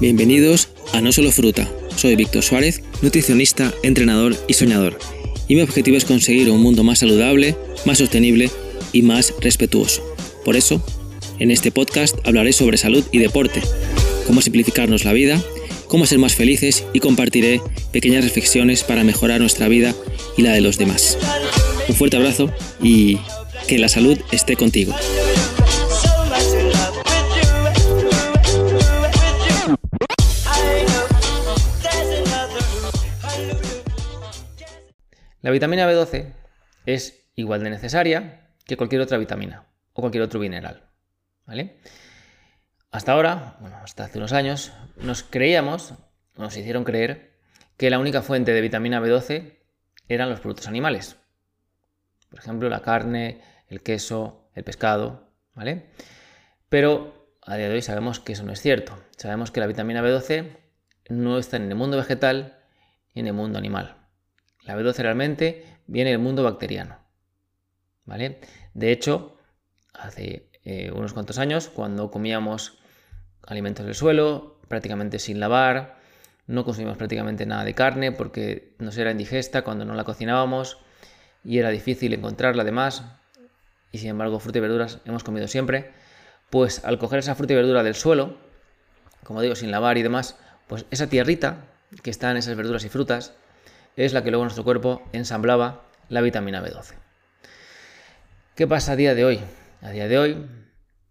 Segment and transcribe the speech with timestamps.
[0.00, 1.70] Bienvenidos a No Solo Fruta.
[1.94, 4.98] Soy Víctor Suárez, nutricionista, entrenador y soñador.
[5.46, 7.56] Y mi objetivo es conseguir un mundo más saludable,
[7.86, 8.50] más sostenible
[8.92, 10.02] y más respetuoso.
[10.44, 10.84] Por eso,
[11.38, 13.62] en este podcast hablaré sobre salud y deporte,
[14.26, 15.40] cómo simplificarnos la vida,
[15.86, 17.60] cómo ser más felices y compartiré
[17.92, 19.94] pequeñas reflexiones para mejorar nuestra vida
[20.36, 21.16] y la de los demás.
[21.88, 22.50] Un fuerte abrazo
[22.82, 23.18] y
[23.68, 24.92] que la salud esté contigo.
[35.44, 36.32] La vitamina B12
[36.86, 40.88] es igual de necesaria que cualquier otra vitamina o cualquier otro mineral.
[41.44, 41.76] ¿Vale?
[42.90, 45.96] Hasta ahora, bueno, hasta hace unos años, nos creíamos,
[46.38, 47.36] nos hicieron creer
[47.76, 49.58] que la única fuente de vitamina B12
[50.08, 51.18] eran los productos animales.
[52.30, 55.90] Por ejemplo, la carne, el queso, el pescado, ¿vale?
[56.70, 58.98] Pero a día de hoy sabemos que eso no es cierto.
[59.18, 60.56] Sabemos que la vitamina B12
[61.10, 62.62] no está en el mundo vegetal
[63.12, 64.03] ni en el mundo animal.
[64.64, 66.98] La B12 realmente viene del mundo bacteriano.
[68.04, 68.40] ¿Vale?
[68.74, 69.38] De hecho,
[69.92, 72.78] hace eh, unos cuantos años, cuando comíamos
[73.46, 75.98] alimentos del suelo, prácticamente sin lavar,
[76.46, 80.78] no consumíamos prácticamente nada de carne porque nos era indigesta cuando no la cocinábamos
[81.44, 83.04] y era difícil encontrarla además,
[83.92, 85.92] y sin embargo fruta y verduras hemos comido siempre,
[86.50, 88.38] pues al coger esa fruta y verdura del suelo,
[89.22, 91.66] como digo, sin lavar y demás, pues esa tierrita
[92.02, 93.34] que está en esas verduras y frutas,
[93.96, 96.94] es la que luego nuestro cuerpo ensamblaba la vitamina B12.
[98.54, 99.40] ¿Qué pasa a día de hoy?
[99.82, 100.46] A día de hoy,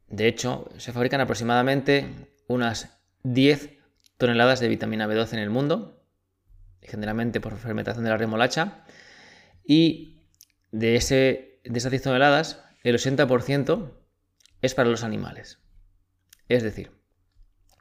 [0.07, 2.07] de hecho, se fabrican aproximadamente
[2.47, 3.71] unas 10
[4.17, 6.03] toneladas de vitamina B12 en el mundo,
[6.81, 8.85] generalmente por fermentación de la remolacha,
[9.65, 10.27] y
[10.71, 13.91] de, ese, de esas 10 toneladas, el 80%
[14.61, 15.59] es para los animales.
[16.49, 16.91] Es decir,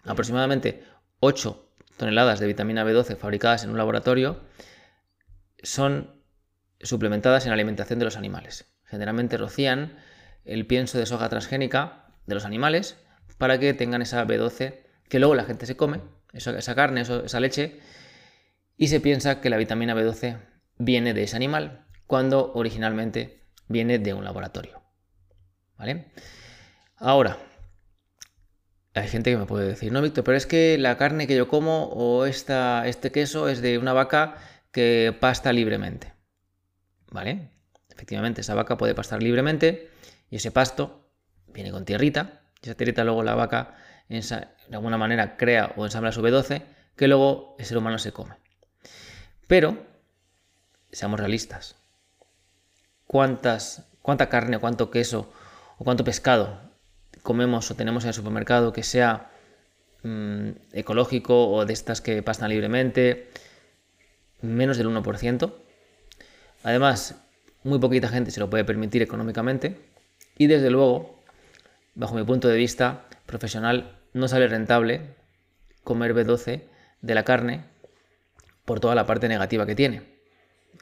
[0.05, 0.85] aproximadamente
[1.21, 4.41] 8 toneladas de vitamina B12 fabricadas en un laboratorio
[5.63, 6.23] son
[6.81, 8.67] suplementadas en alimentación de los animales.
[8.85, 9.97] Generalmente rocían
[10.45, 12.97] el pienso de soja transgénica de los animales
[13.39, 16.01] para que tengan esa B12 que luego la gente se come,
[16.33, 17.81] esa, carne, esa leche,
[18.77, 20.39] y se piensa que la vitamina B12
[20.79, 24.83] viene de ese animal cuando originalmente viene de un laboratorio.
[25.77, 26.07] ¿Vale?
[26.97, 27.39] Ahora,
[28.95, 31.49] hay gente que me puede decir, no, Víctor, pero es que la carne que yo
[31.49, 34.37] como o esta, este queso es de una vaca
[34.73, 36.13] que pasta libremente.
[37.11, 37.51] ¿Vale?
[37.91, 39.91] Efectivamente, esa vaca puede pastar libremente
[40.31, 41.11] y ese pasto
[41.47, 42.41] viene con tierrita.
[42.63, 43.77] Y esa tierrita luego la vaca
[44.09, 46.63] de alguna manera crea o ensambla su B12
[46.97, 48.35] que luego el ser humano se come.
[49.47, 49.87] Pero,
[50.91, 51.77] seamos realistas.
[53.07, 55.33] ¿Cuántas, ¿Cuánta carne, cuánto queso
[55.79, 56.61] o cuánto pescado
[57.23, 59.31] comemos o tenemos en el supermercado que sea
[60.03, 63.31] mm, ecológico o de estas que pastan libremente?
[64.43, 65.53] Menos del 1%.
[66.65, 67.17] Además,
[67.65, 69.79] muy poquita gente se lo puede permitir económicamente.
[70.37, 71.21] Y desde luego,
[71.95, 75.15] bajo mi punto de vista profesional, no sale rentable
[75.85, 76.63] comer B12
[77.01, 77.65] de la carne
[78.65, 80.03] por toda la parte negativa que tiene.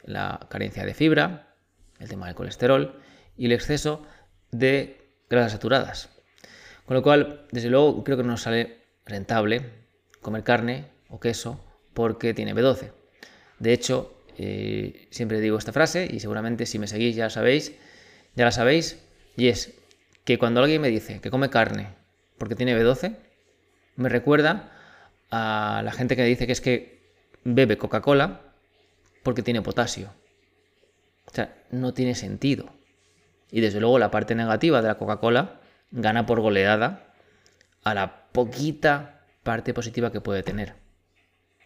[0.03, 1.55] La carencia de fibra,
[1.99, 2.99] el tema del colesterol
[3.37, 4.03] y el exceso
[4.51, 4.97] de
[5.29, 6.09] grasas saturadas.
[6.85, 9.69] Con lo cual, desde luego, creo que no sale rentable
[10.21, 13.00] comer carne o queso porque tiene B12.
[13.61, 17.73] De hecho, eh, siempre digo esta frase y seguramente si me seguís ya sabéis,
[18.35, 18.97] ya la sabéis,
[19.37, 19.75] y es
[20.23, 21.89] que cuando alguien me dice que come carne
[22.39, 23.15] porque tiene B12,
[23.97, 24.71] me recuerda
[25.29, 27.03] a la gente que dice que es que
[27.43, 28.41] bebe Coca-Cola
[29.21, 30.11] porque tiene potasio.
[31.27, 32.73] O sea, no tiene sentido.
[33.51, 35.59] Y desde luego la parte negativa de la Coca-Cola
[35.91, 37.13] gana por goleada
[37.83, 40.73] a la poquita parte positiva que puede tener.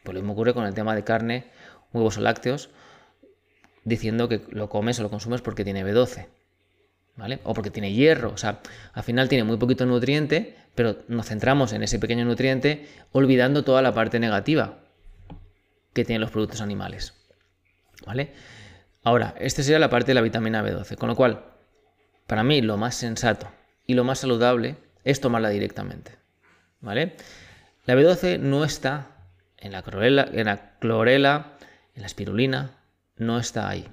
[0.04, 1.55] Pues lo mismo ocurre con el tema de carne
[1.96, 2.70] huevos o lácteos,
[3.84, 6.28] diciendo que lo comes o lo consumes porque tiene B12,
[7.16, 7.40] ¿vale?
[7.44, 8.62] O porque tiene hierro, o sea,
[8.94, 13.82] al final tiene muy poquito nutriente, pero nos centramos en ese pequeño nutriente olvidando toda
[13.82, 14.80] la parte negativa
[15.94, 17.14] que tienen los productos animales,
[18.06, 18.34] ¿vale?
[19.03, 21.46] Ahora, esta sería la parte de la vitamina B12, con lo cual,
[22.28, 23.50] para mí lo más sensato
[23.86, 26.12] y lo más saludable es tomarla directamente,
[26.82, 27.16] ¿vale?
[27.86, 29.12] La B12 no está
[29.58, 31.53] en la clorela, en la clorela
[31.96, 32.78] la espirulina
[33.18, 33.88] no está ahí,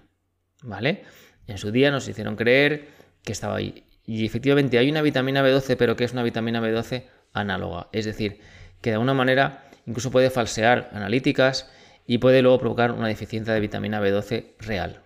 [0.63, 1.05] ¿vale?
[1.47, 2.89] En su día nos hicieron creer
[3.25, 3.85] que estaba ahí.
[4.05, 7.89] Y efectivamente hay una vitamina B12, pero que es una vitamina B12 análoga.
[7.93, 8.41] Es decir,
[8.81, 11.71] que de alguna manera incluso puede falsear analíticas
[12.07, 15.03] y puede luego provocar una deficiencia de vitamina B12 real.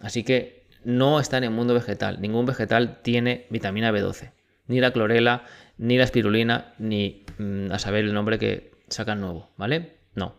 [0.00, 2.20] Así que no está en el mundo vegetal.
[2.20, 4.32] Ningún vegetal tiene vitamina B12.
[4.66, 5.44] Ni la clorela,
[5.76, 9.96] ni la espirulina, ni mm, a saber el nombre que sacan nuevo, ¿vale?
[10.14, 10.36] No.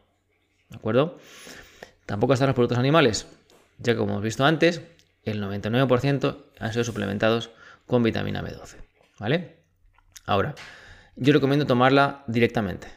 [0.70, 1.20] ¿De acuerdo?
[2.10, 3.28] Tampoco están los productos animales,
[3.78, 4.82] ya que como hemos visto antes,
[5.22, 7.52] el 99% han sido suplementados
[7.86, 8.78] con vitamina B12,
[9.20, 9.58] ¿vale?
[10.26, 10.56] Ahora,
[11.16, 12.88] yo recomiendo tomarla directamente,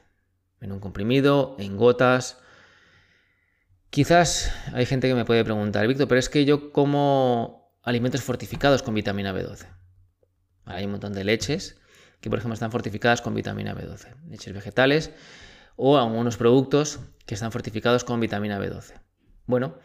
[0.62, 2.38] en un comprimido, en gotas.
[3.90, 8.82] Quizás hay gente que me puede preguntar, Víctor, pero es que yo como alimentos fortificados
[8.82, 9.66] con vitamina B12.
[10.64, 11.78] Hay un montón de leches
[12.22, 15.10] que, por ejemplo, están fortificadas con vitamina B12, leches vegetales
[15.76, 19.00] o algunos productos que están fortificados con vitamina B12.
[19.46, 19.76] Bueno,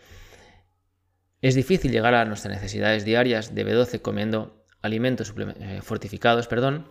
[1.42, 6.88] es difícil llegar a nuestras necesidades diarias de B12 comiendo alimentos eh, fortificados, perdón.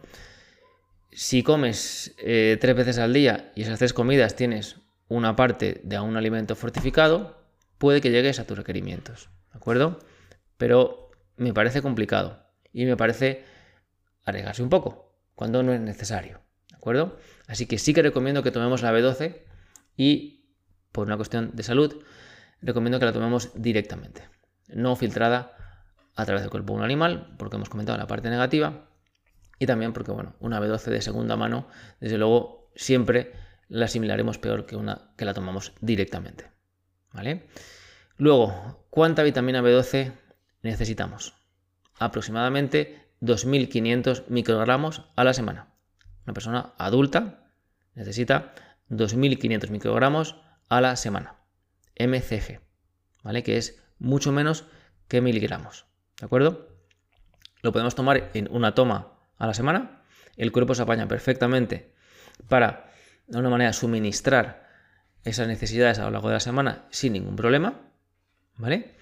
[1.11, 4.77] Si comes eh, tres veces al día y esas tres comidas tienes
[5.09, 7.47] una parte de un alimento fortificado,
[7.79, 9.99] puede que llegues a tus requerimientos, ¿de acuerdo?
[10.57, 13.45] Pero me parece complicado y me parece
[14.25, 16.46] arriesgarse un poco cuando no es necesario, ¿de
[17.47, 19.43] Así que sí que recomiendo que tomemos la B12
[19.97, 20.45] y
[20.93, 22.03] por una cuestión de salud
[22.63, 24.23] recomiendo que la tomemos directamente,
[24.69, 25.57] no filtrada
[26.15, 28.89] a través del cuerpo de un animal, porque hemos comentado la parte negativa,
[29.59, 31.69] y también porque, bueno, una B12 de segunda mano,
[32.01, 33.33] desde luego, siempre
[33.69, 36.51] la asimilaremos peor que una que la tomamos directamente.
[37.13, 37.49] ¿Vale?
[38.17, 40.13] Luego, ¿cuánta vitamina B12
[40.63, 41.35] necesitamos?
[41.99, 45.76] Aproximadamente 2.500 microgramos a la semana.
[46.27, 47.51] Una persona adulta
[47.95, 48.53] necesita
[48.91, 50.37] 2.500 microgramos
[50.69, 51.37] a la semana.
[51.99, 52.61] MCG,
[53.23, 53.43] ¿vale?
[53.43, 54.67] Que es mucho menos
[55.09, 55.87] que miligramos,
[56.21, 56.69] ¿de acuerdo?
[57.63, 60.03] Lo podemos tomar en una toma a la semana.
[60.37, 61.95] El cuerpo se apaña perfectamente
[62.49, 62.91] para,
[63.27, 64.67] de una manera, suministrar
[65.25, 67.81] esas necesidades a lo largo de la semana sin ningún problema,
[68.57, 68.97] ¿vale?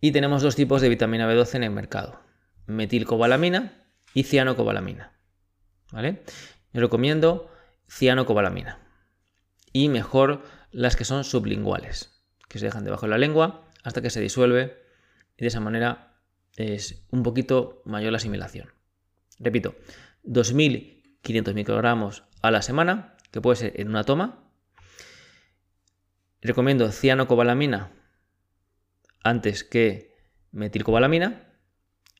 [0.00, 2.20] Y tenemos dos tipos de vitamina B12 en el mercado,
[2.66, 3.84] metilcobalamina
[4.14, 5.12] y cianocobalamina,
[5.92, 6.22] ¿vale?
[6.72, 7.50] Yo recomiendo
[7.88, 8.78] cianocobalamina
[9.72, 14.10] y mejor las que son sublinguales, que se dejan debajo de la lengua hasta que
[14.10, 14.76] se disuelve
[15.36, 16.18] y de esa manera
[16.56, 18.72] es un poquito mayor la asimilación.
[19.38, 19.74] Repito,
[20.24, 24.50] 2.500 microgramos a la semana, que puede ser en una toma.
[26.40, 27.92] Recomiendo cianocobalamina
[29.22, 30.14] antes que
[30.52, 31.52] metilcobalamina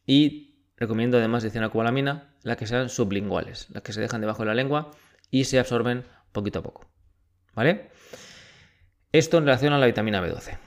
[0.05, 0.46] y
[0.77, 4.55] recomiendo además de cianocobalamina las que sean sublinguales, las que se dejan debajo de la
[4.55, 4.91] lengua
[5.31, 6.87] y se absorben poquito a poco.
[7.55, 7.91] ¿Vale?
[9.13, 10.59] Esto en relación a la vitamina B12.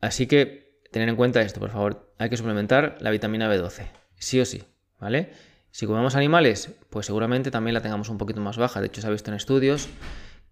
[0.00, 2.14] Así que tener en cuenta esto, por favor.
[2.18, 4.62] Hay que suplementar la vitamina B12, sí o sí,
[5.00, 5.32] ¿vale?
[5.72, 8.80] Si comemos animales, pues seguramente también la tengamos un poquito más baja.
[8.80, 9.88] De hecho, se ha visto en estudios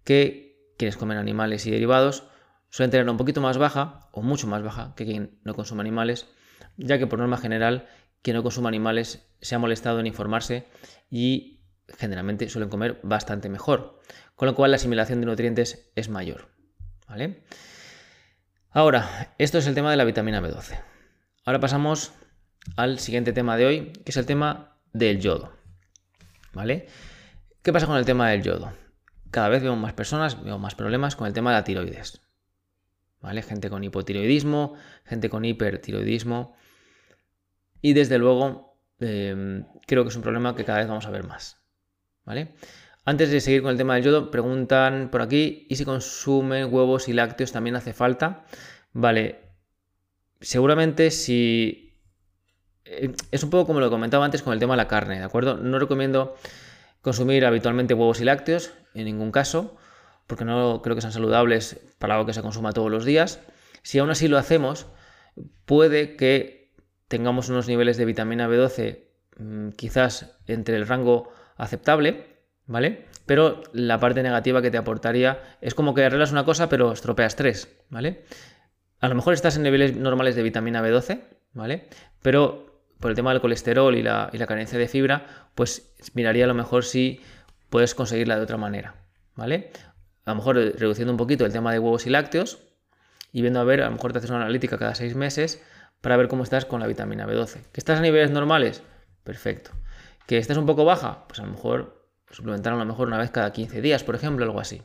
[0.03, 2.23] que quienes comen animales y derivados
[2.69, 6.27] suelen tener un poquito más baja o mucho más baja que quien no consume animales,
[6.77, 7.87] ya que por norma general
[8.21, 10.67] quien no consume animales se ha molestado en informarse
[11.09, 11.61] y
[11.97, 13.99] generalmente suelen comer bastante mejor,
[14.35, 16.49] con lo cual la asimilación de nutrientes es mayor.
[17.07, 17.43] ¿vale?
[18.69, 20.79] Ahora, esto es el tema de la vitamina B12.
[21.43, 22.13] Ahora pasamos
[22.77, 25.51] al siguiente tema de hoy, que es el tema del yodo.
[26.53, 26.87] ¿Vale?
[27.63, 28.71] ¿Qué pasa con el tema del yodo?
[29.29, 32.21] Cada vez vemos más personas, vemos más problemas con el tema de la tiroides.
[33.19, 33.41] ¿Vale?
[33.41, 36.55] Gente con hipotiroidismo, gente con hipertiroidismo.
[37.81, 41.25] Y desde luego, em, creo que es un problema que cada vez vamos a ver
[41.25, 41.57] más.
[42.23, 42.53] ¿Vale?
[43.03, 47.09] Antes de seguir con el tema del yodo, preguntan por aquí, ¿y si consumen huevos
[47.09, 48.45] y lácteos también hace falta?
[48.93, 49.39] Vale,
[50.39, 51.99] seguramente si...
[52.85, 55.23] Eh, es un poco como lo comentaba antes con el tema de la carne, ¿de
[55.23, 55.57] acuerdo?
[55.57, 56.35] No recomiendo
[57.01, 59.77] consumir habitualmente huevos y lácteos, en ningún caso,
[60.27, 63.39] porque no creo que sean saludables para algo que se consuma todos los días.
[63.81, 64.85] Si aún así lo hacemos,
[65.65, 66.60] puede que
[67.11, 68.99] tengamos unos niveles de vitamina B12
[69.37, 72.25] mm, quizás entre el rango aceptable,
[72.65, 73.05] ¿vale?
[73.25, 77.35] Pero la parte negativa que te aportaría es como que arreglas una cosa pero estropeas
[77.35, 78.23] tres, ¿vale?
[79.01, 81.19] A lo mejor estás en niveles normales de vitamina B12,
[81.53, 81.89] ¿vale?
[82.21, 86.53] Pero por el tema del colesterol y la, carencia de fibra, pues miraría a lo
[86.53, 87.19] mejor si
[87.69, 88.95] puedes conseguirla de otra manera,
[89.35, 89.71] ¿vale?
[90.23, 92.59] A lo mejor reduciendo un poquito el tema de huevos y lácteos
[93.33, 95.61] y viendo a ver, a lo mejor te haces una analítica cada seis meses
[96.01, 97.61] para ver cómo estás con la vitamina B12.
[97.71, 98.81] ¿Que estás a niveles normales?
[99.23, 99.71] Perfecto.
[100.27, 101.25] ¿Que estés un poco baja?
[101.27, 104.45] Pues a lo mejor suplementar a lo mejor una vez cada 15 días, por ejemplo,
[104.45, 104.81] algo así.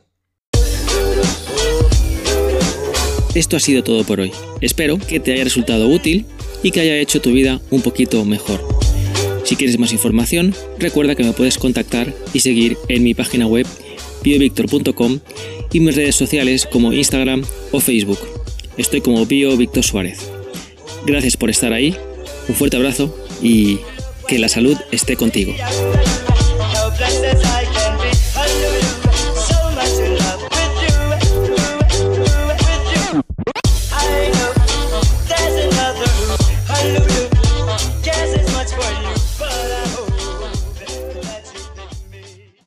[3.35, 4.31] Esto ha sido todo por hoy.
[4.61, 6.25] Espero que te haya resultado útil
[6.63, 8.61] y que haya hecho tu vida un poquito mejor.
[9.43, 13.65] Si quieres más información, recuerda que me puedes contactar y seguir en mi página web
[14.23, 15.19] biovictor.com
[15.71, 18.19] y mis redes sociales como Instagram o Facebook.
[18.77, 20.36] Estoy como Bio Víctor Suárez.
[21.07, 21.95] Gracias por estar ahí,
[22.49, 23.79] un fuerte abrazo y
[24.27, 25.53] que la salud esté contigo.